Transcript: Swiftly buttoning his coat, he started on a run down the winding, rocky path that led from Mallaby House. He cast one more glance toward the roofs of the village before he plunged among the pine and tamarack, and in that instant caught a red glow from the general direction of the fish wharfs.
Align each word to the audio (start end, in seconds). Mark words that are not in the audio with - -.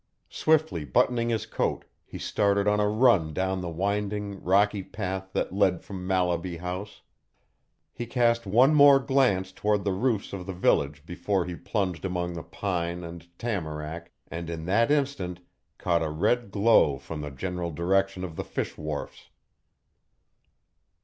Swiftly 0.31 0.83
buttoning 0.83 1.29
his 1.29 1.45
coat, 1.45 1.85
he 2.07 2.17
started 2.17 2.67
on 2.67 2.79
a 2.79 2.89
run 2.89 3.35
down 3.35 3.61
the 3.61 3.69
winding, 3.69 4.41
rocky 4.43 4.81
path 4.81 5.29
that 5.31 5.53
led 5.53 5.83
from 5.83 6.07
Mallaby 6.07 6.57
House. 6.57 7.03
He 7.93 8.07
cast 8.07 8.47
one 8.47 8.73
more 8.73 8.97
glance 8.99 9.51
toward 9.51 9.83
the 9.83 9.91
roofs 9.93 10.33
of 10.33 10.47
the 10.47 10.53
village 10.55 11.05
before 11.05 11.45
he 11.45 11.53
plunged 11.53 12.03
among 12.03 12.33
the 12.33 12.41
pine 12.41 13.03
and 13.03 13.27
tamarack, 13.37 14.09
and 14.27 14.49
in 14.49 14.65
that 14.65 14.89
instant 14.89 15.39
caught 15.77 16.01
a 16.01 16.09
red 16.09 16.49
glow 16.49 16.97
from 16.97 17.21
the 17.21 17.29
general 17.29 17.69
direction 17.69 18.23
of 18.23 18.37
the 18.37 18.43
fish 18.43 18.79
wharfs. 18.79 19.29